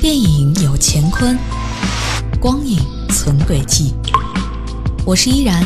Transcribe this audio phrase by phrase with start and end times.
[0.00, 1.38] 电影有乾坤，
[2.40, 2.78] 光影
[3.10, 3.92] 存轨迹。
[5.04, 5.62] 我是依然，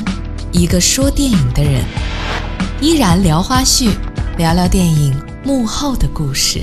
[0.51, 1.85] 一个说电影的人。
[2.81, 3.91] 依然聊花絮，
[4.37, 6.61] 聊聊电影幕后的故事。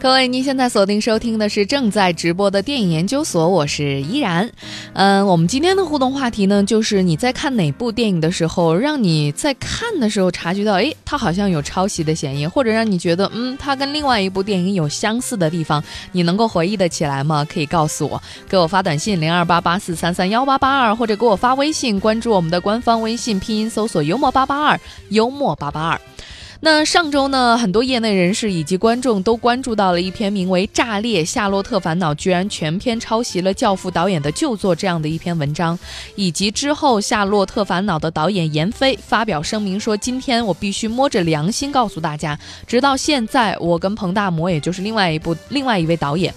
[0.00, 4.48] 各位，您现在锁定收听的是正在直播的电影研究所，我是依然。
[4.92, 17.44] 嗯，我们今天的互动话题呢，就是你在看哪部电影的时候，让你在看的时候察觉到，诶，它好像有抄袭的嫌疑，或者让你觉得，嗯，它跟另外一部电影有相似的地方，你能够回忆得起来吗？
[17.44, 24.78] 可以告诉我，给我发短信零二八八四三三幺八八二，或者给我发微信，关注我们的官方微信，拼音搜索幽默八八二，
[25.08, 26.00] 幽默八八二。
[26.60, 35.78] 那上周呢，很多业内人士以及观众都关注到了一篇名为《炸裂夏洛特烦恼》居然全篇抄袭了《教父》导演的旧作这样的一篇文章，
[36.16, 46.34] 以及之后《夏洛特烦恼》的导演闫飞发表声明说：“今天我必须摸着良心告诉大家，直到现在，我跟彭大魔，也就是另外一部另外一位导演，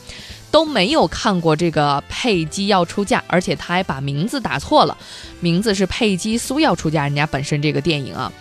[0.51, 4.95] 都没有看过这个佩姬要出嫁，而且他还把名字打错了，
[5.39, 8.31] 名字是佩姬苏要出嫁，人家本身这个电影啊。”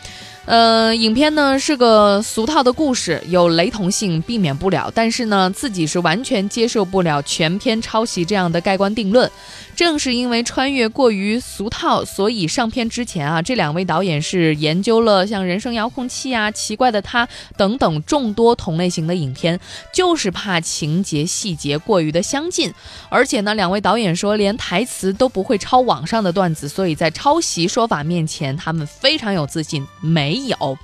[0.46, 9.30] 呃，影片呢是个俗套的故事，有雷同性避免不了，但是呢，自己是完全接受不了全片抄袭这样的盖棺定论。
[9.76, 17.24] 正是因为穿越过于俗套，所以上片之前啊，这两位导演是研究了像《人生遥控器》啊、《奇怪的他》
[17.56, 19.58] 等等众多同类型的影片，
[19.94, 22.72] 就是怕情节细节过于的相近。
[23.08, 29.86] 而且呢，两位导演说连台词都不会抄网上的段子，所以在抄袭说法面前，他们非常有自信。
[30.00, 30.78] 没没有。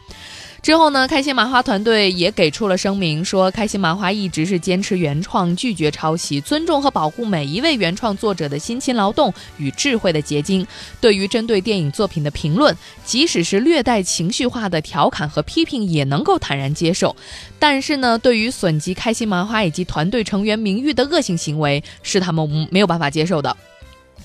[0.62, 10.66] 之后呢，开心麻花团队也给出了声明，说开心麻花一直是坚持原创，拒绝抄袭，尊重和保护每一位原创作者的辛勤劳动与智慧的结晶。
[11.00, 17.15] 对于针对电影作品的评论，即使是略带情绪化的调侃和批评，也能够坦然接受。
[17.60, 23.56] 但是呢，对于损及开心麻花以及团队成员名誉的恶性行为，是他们没有办法接受的。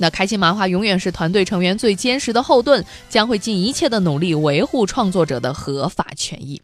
[0.02, 6.62] 那开心麻花永远是团队成员最坚实的后盾，将会尽一切的努力维护创作者的合法权益。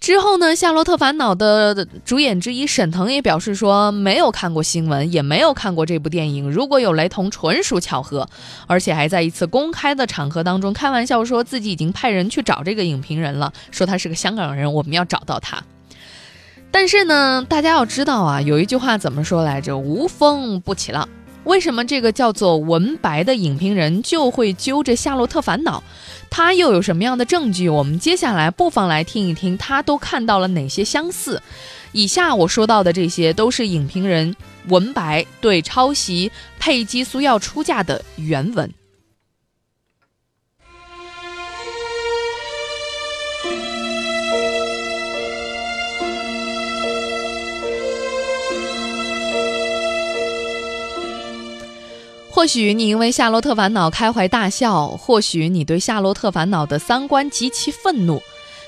[0.00, 8.28] 之后呢，《夏洛特烦恼》的主演之一沈腾也表示说，没有看过新闻，也没有看过这部电影，如果有雷同，纯属巧合。
[8.66, 15.62] 而且还在一次公开的场合当中开玩笑说自己已经派人去找这个影评人了，说他是个香港人，我们要找到他。
[16.72, 19.76] 但是呢，大家要知道啊，有一句话怎么说来着？
[19.76, 21.08] 无风不起浪。
[21.44, 25.80] 为什么这个叫做文白的影评人就会揪着《夏洛特烦恼》？
[26.30, 27.68] 他又有什么样的证据？
[27.68, 31.42] 我们接下来不妨来听一听，他都看到了哪些相似。
[31.90, 34.34] 以下我说到的这些，都是影评人
[34.68, 38.72] 文白对抄袭佩姬苏要出嫁的原文。
[52.42, 58.20] 或许你因为《夏洛特烦恼》开怀大笑，或许你对《夏洛特烦恼》的三观极其愤怒，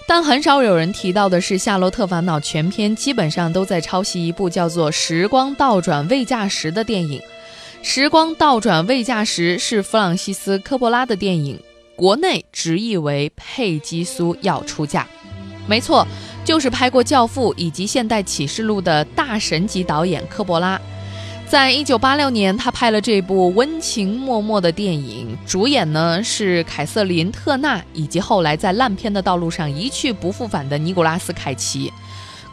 [0.06, 7.18] 但很少有人提到的是，《夏洛特烦恼》全篇基本上都在抄袭一部叫做《时光倒转未嫁时》的电影。
[7.82, 11.58] 《时光倒转未嫁时》是弗朗西斯科波拉的电影，
[11.96, 15.02] 国内直译为《佩姬苏要出嫁》。
[15.66, 16.06] 没错，
[16.44, 20.80] 就是拍过《教父》以及《现代启示录》的大神级导演科波拉。
[21.54, 31.92] 在一九八六年，他拍了这部温情脉脉的电影，主演呢是凯瑟琳·特纳，以及后来在烂片的道路上一去不复返的尼古拉斯·凯奇。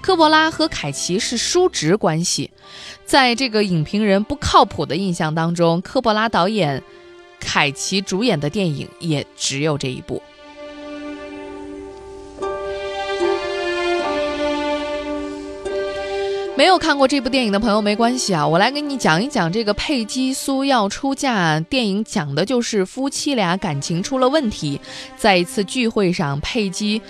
[0.02, 2.52] 科波拉和凯奇是叔侄关系，
[3.04, 6.84] 在这个影评人不靠谱的印象当中，科波拉导演、
[7.40, 10.22] 凯奇主演的电影也只有这一部。
[16.62, 21.60] 没有看过这部电影的朋友没关系啊，我来给你讲一讲这个佩姬苏要出嫁。
[21.60, 24.80] 电影讲的就是夫妻俩感情出了问题，
[25.18, 27.02] 在一次聚会上，佩姬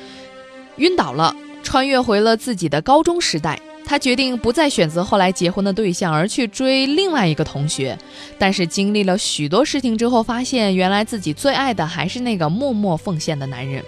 [0.77, 3.59] 晕倒了，穿越回了自己的高中时代。
[3.85, 7.97] 她决定不再选择后来结婚的对象，而去追另外一个同学。
[8.39, 13.83] 但是经历了许多事情之后，发现原来自己最爱的还是那个默默奉献的男人。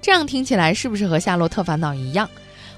[0.00, 2.30] 这样听起来是不是和《夏洛特烦恼》一样？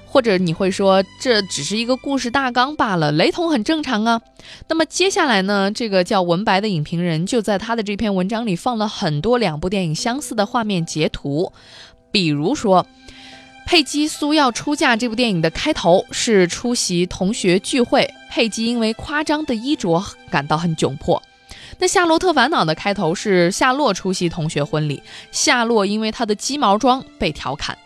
[0.09, 4.21] 或者你会说这只是一个故事大纲罢了，雷同很正常啊。
[4.67, 11.51] 那么接下来呢，这个叫文白的影评人就在他的这篇文章里放了很多两部电影相似的画面截图，
[12.09, 12.87] 比如说
[13.67, 20.01] 佩姬苏要出嫁这部电影的开头是出席同学聚会，佩姬因为夸张的衣着
[20.31, 21.21] 感到很窘迫。
[21.79, 27.77] 那《夏洛特烦恼》的开头是夏洛出席同学婚礼，夏洛因为他的鸡毛装被调侃。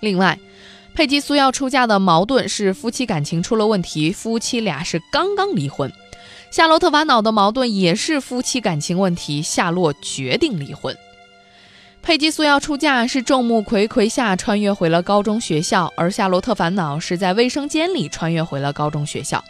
[0.00, 0.38] 另外，
[0.94, 5.90] 佩姬苏要出嫁的矛盾是夫妻感情出了问题，夫妻俩是刚刚离婚。
[6.52, 10.96] 《夏洛特烦恼》的矛盾也是夫妻感情问题，夏洛决定离婚。
[12.00, 19.42] 佩姬苏要出嫁是众目睽睽下穿越回了高中学校，而《夏洛特烦恼》是在卫生间里穿越回了高中学校。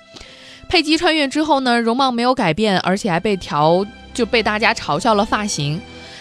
[0.67, 5.79] 佩姬穿越之后呢，容貌没有改变，而且还被调就被大家嘲笑了发型。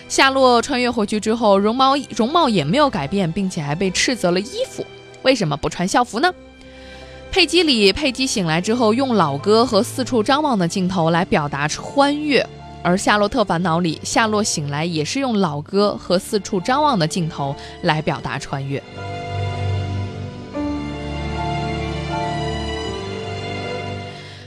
[0.10, 4.86] 夏洛穿越回去之后，容貌容貌也没有改变，并且还被斥责了衣服，
[5.24, 6.32] 为什么不穿校服呢？
[7.32, 12.46] 佩姬里，佩姬醒来之后用老歌和四处张望的镜头来表达穿越。
[12.84, 18.84] 而《夏洛特烦恼》里，夏洛醒来也是用老歌和四处张望的镜头来表达穿越。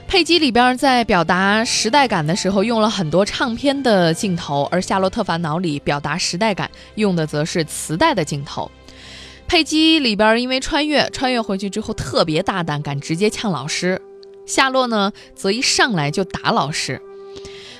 [0.07, 8.71] 佩姬里边在表达时代感的时候用了很多唱片的镜头，而《夏洛特烦恼》里表达时代感用的则是磁带的镜头。
[9.47, 13.97] 佩姬里边因为穿越，穿越回去之后特别大胆，敢直接呛老师；
[14.45, 17.01] 夏洛呢，则一上来就打老师。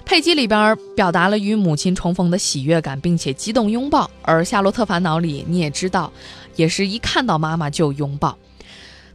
[0.06, 6.14] 佩姬里边表达了与母亲重逢的喜悦感，并且激动拥抱；而《夏洛特烦恼》里，你也知道，
[6.56, 8.38] 也是一看到妈妈就拥抱。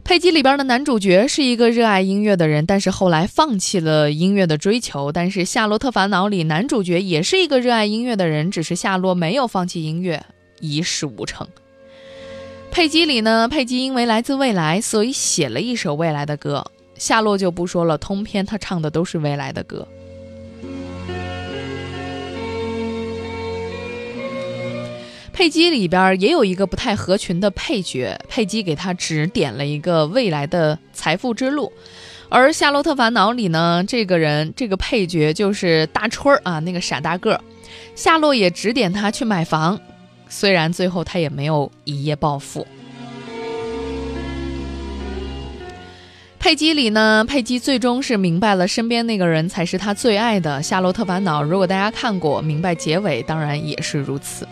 [0.03, 10.23] 佩姬里边的男主角是一个热爱音乐的人，但是后来放弃了音乐的追求；但是《夏洛特烦恼》里男主角也是一个热爱音乐的人，只是夏洛没有放弃音乐，
[10.59, 11.47] 一事无成。
[12.73, 16.65] 佩姬里呢，佩姬因为来自未来，所以写了一首未来的歌。
[16.95, 19.87] 夏洛就不说了，通篇他唱的都是未来的歌。
[25.31, 31.71] 佩姬里边也有一个不太合群的配角，佩姬给他指点了一个未来的财富之路。
[32.27, 37.41] 而《夏洛特烦恼》里呢，这个人这个配角就是大春儿啊，那个傻大个儿。
[37.95, 39.79] 夏洛也指点他去买房，
[40.35, 42.65] 虽然最后他也没有一夜暴富。
[46.39, 50.57] 佩姬里呢，佩姬最终是明白了身边那个人才是她最爱的。
[50.61, 54.47] 《夏洛特烦恼》如果大家看过，明白结尾当然也是如此。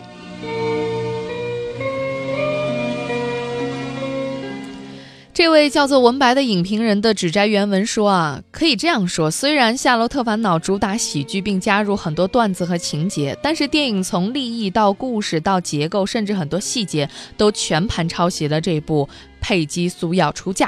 [5.34, 17.08] 这位叫做文白的影评人的指摘原文说啊，可以这样说：虽然《夏洛特烦恼》主打喜剧，并加入很多段子和情节，但是电影从立意到故事到结构，甚至很多细节
[17.38, 19.08] 都全盘抄袭了这部
[19.40, 20.66] 《佩姬苏要出嫁》。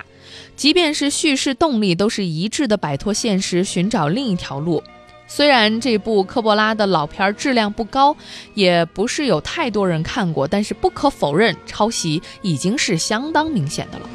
[0.57, 4.83] 即便是叙事动力，都是一致的，摆脱现实，寻找另一条路。
[5.27, 8.17] 虽然这部科波拉的老片质量不高，
[8.55, 14.09] 也不是有太多人看过，但是不可否认，抄袭已经是相当明显的了。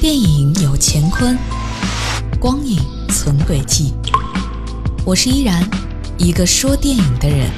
[0.00, 1.36] 电影有乾坤，
[2.40, 2.80] 光影
[3.10, 3.92] 存轨迹。
[5.04, 5.62] 我是依然，
[6.16, 7.50] 一个说电影的人。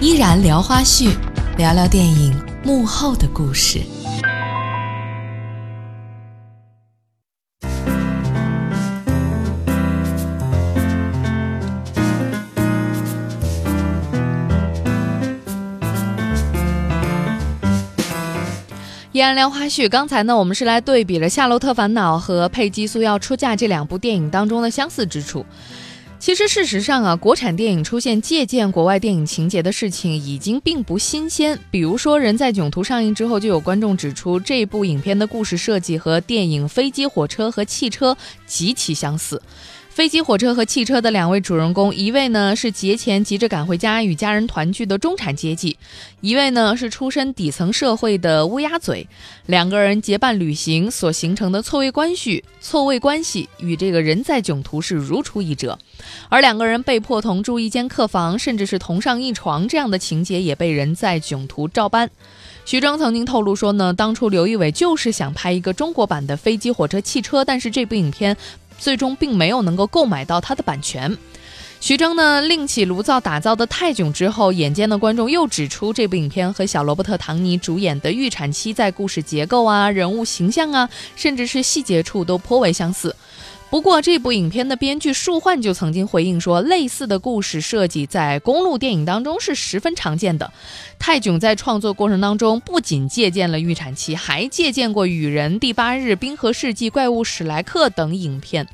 [0.00, 1.10] 依然聊花絮，
[1.56, 3.80] 聊聊电影幕后的故事。
[19.14, 25.46] 依然聊花絮，刚才呢，我们是来对比了《夏洛特烦恼》和《佩姬苏要出嫁》这两部电影当中的相似之处。
[26.18, 31.56] 其实，事实上啊，国产电影出现借鉴国外电影情节的事情已经并不新鲜。
[31.70, 38.14] 比如说，《人在囧途》上映之后，就有观众指出，这部影片的故事设计和电影《飞机、火车和汽车》
[38.46, 39.40] 极其相似。
[39.94, 45.78] 飞机、火车和汽车的两位主人公，一位呢是节前急着赶回家与家人团聚的中产阶级，
[46.20, 49.06] 一位呢是出身底层社会的乌鸦嘴。
[49.46, 55.78] 两个人结伴旅行所形成的错位关系，错位关系与这个人在囧途是如出一辙。
[56.28, 62.10] 而两个人被迫同住一间客房，甚至是同上一床这样的情节，也被人在囧途照搬。
[62.64, 68.36] 徐峥曾经透露说呢，当初刘仪伟就是想拍一个中国版的飞机、火车、汽车，但是这部影片。
[68.78, 71.16] 最终并没有能够购买到它的版权。
[71.80, 83.14] 徐峥呢另起炉灶打造的《泰囧》之后，眼尖的观众又指出，这部影片和小罗伯特·唐尼主演的《预产期》在故事结构啊、人物形象啊，甚至是细节处都颇为相似。
[83.74, 90.52] 不过，这部影片的编剧树焕就曾经回应说，类似的故事设计在公路电影当中是十分常见的。
[90.96, 98.64] 泰囧在创作过程当中，不仅借鉴了《预产期》，还借鉴过《雨人》《第八日》《冰河世纪》《怪物史莱克》等影片。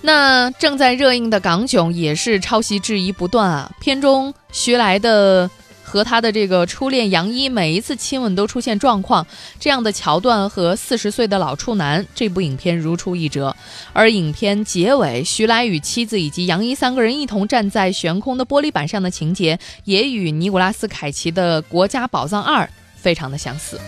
[0.00, 5.48] 那正在热映的《港囧》也是抄袭质疑不断啊，片中徐来的。
[5.92, 9.26] 和他的这个初恋杨一每一次亲吻都出现状况，
[9.60, 13.54] 这样的桥段和四十岁的老处男这部影片如出一辙。
[13.92, 22.64] 而影片结尾，徐来与妻子以及杨一三个人一同站在悬空的玻璃板上的情节，也与尼古拉斯凯奇的《国家宝藏二》
[22.96, 23.78] 非常的相似。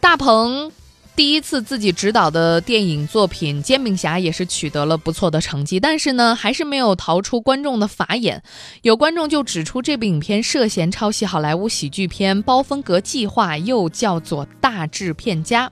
[0.00, 0.72] 大鹏。
[1.14, 8.42] 第一次自己执导的电影作品《煎饼侠》也是取得了不错的成绩，但是呢，还是没有逃出观众的法眼。
[8.80, 15.68] 有观众就指出，这部影片涉嫌抄袭好莱坞喜剧片《包风格计划》，又叫做《大制片家》。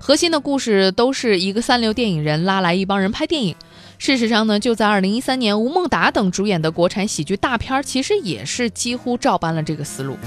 [0.00, 3.54] 核心的故事都是一个三流电影人拉来一帮人拍电影。
[3.96, 10.18] 事实上呢，就在二零一三年，吴孟达等主演的国产喜剧大片，其实也是几乎照搬了这个思路。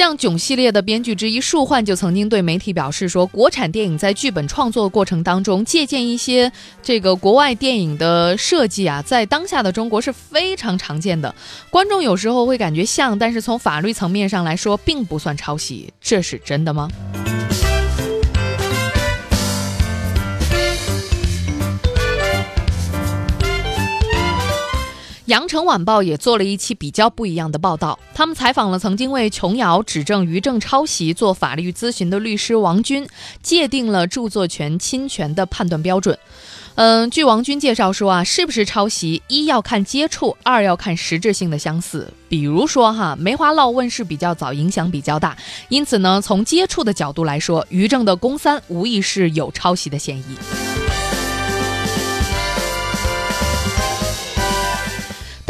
[0.00, 6.50] 像囧系列的编剧之一树焕就曾经对媒体表示说，国产电影在剧本创作过程当中借鉴一些
[6.82, 11.34] 这个国外电影的设计啊，在当下的中国是非常常见的。
[11.68, 16.88] 观众有时候会感觉像，但是从法律层面上来说，并不算抄袭，这是真的吗？
[25.30, 33.06] 羊城晚报也做了一期比较不一样的报道，他们采访了曾经为琼瑶指证于正抄袭做法律咨询的律师王军，
[33.40, 36.18] 界定了著作权侵权的判断标准。
[36.74, 42.12] 嗯，据王军介绍说啊，是不是抄袭，一要看接触，二要看实质性的相似。
[42.28, 50.69] 比如说哈，梅花烙问世比较早，影响比较大，因此呢，从接触的角度来说，于正的宫三无疑是有抄袭的嫌疑。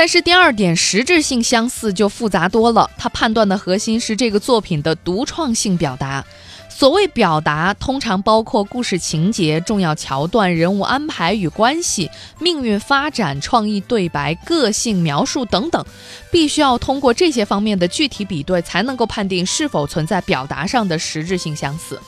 [0.00, 2.90] 但是第二点，实质性相似就复杂多了。
[2.96, 6.24] 他判断的核心是这个作品的独创性表达。
[6.70, 15.84] 所谓表达，通常包括故事情节、重要桥段、人物安排与关系、命运发展、创意对白、个性描述等等，
[16.32, 22.00] 必须要通过这些方面的具体比对，才能够判定是否存在表达上的实质性相似。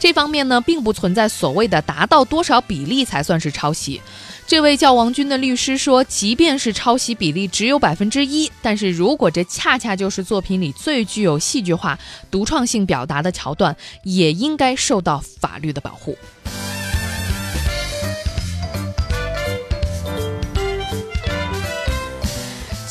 [0.00, 4.02] 这方面呢，并不存在所谓的达到多少比例才算是抄袭。
[4.46, 11.98] 这位叫王军的律师说，即便是抄袭比例只有百分之一，但是如果这恰恰就是作品里最具有戏剧化、
[12.30, 16.16] 独创性表达的桥段，也应该受到法律的保护。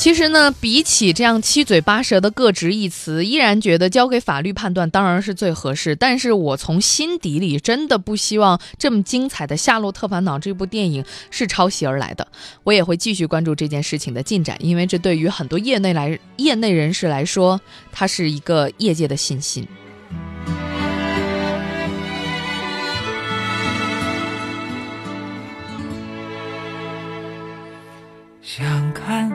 [0.06, 5.96] 其实呢，比起这样七嘴八舌的各执一词，依然觉得交给法律判断当然是最合适。
[5.96, 12.28] 但是我从心底里真的不希望这么精彩的《夏洛特烦恼》这部电影是抄袭而来的。
[12.64, 17.60] 我也会继续关注这件事情的进展，因为这对于很多业内来业内人士来说，
[17.92, 19.68] 它是一个业界的信心。
[28.44, 29.35] 想看。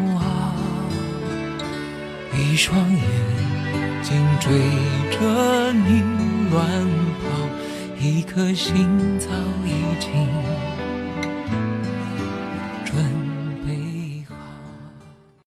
[2.51, 3.01] 一双眼
[4.03, 4.51] 睛追
[5.09, 6.03] 着你
[6.51, 6.67] 乱
[7.21, 7.47] 跑，
[7.97, 9.29] 一颗心早
[9.65, 10.50] 已经。